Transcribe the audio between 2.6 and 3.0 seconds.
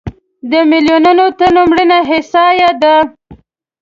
ده.